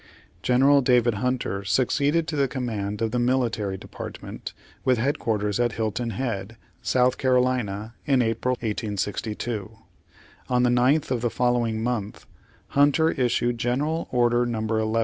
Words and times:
General 0.41 0.81
David 0.81 1.13
Hunter 1.13 1.63
succeeded 1.63 2.27
to 2.27 2.35
the 2.35 2.47
com 2.47 2.65
mand 2.65 3.03
of 3.03 3.11
the 3.11 3.19
military 3.19 3.77
department 3.77 4.51
with 4.83 4.97
head 4.97 5.19
quarters 5.19 5.59
at 5.59 5.73
Hilton 5.73 6.09
Head, 6.09 6.57
S. 6.83 6.93
C., 6.93 6.97
in 6.97 8.21
April 8.23 8.53
1862. 8.55 9.77
On 10.49 10.63
the 10.63 10.71
9th 10.71 11.11
of 11.11 11.21
the 11.21 11.29
following 11.29 11.83
month. 11.83 12.25
Hunter 12.69 13.11
issued 13.11 13.59
General 13.59 14.07
Order 14.09 14.47
No. 14.47 14.61
11. 14.67 14.95